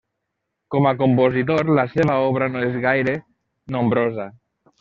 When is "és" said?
2.71-2.81